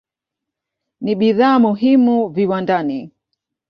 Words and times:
Ni 1.01 1.15
bidhaa 1.15 1.59
muhimu 1.63 2.17
viwandani. 2.35 2.99